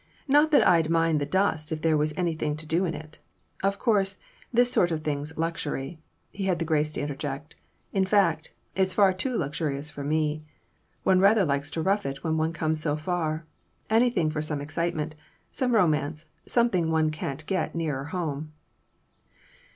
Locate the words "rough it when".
11.83-12.35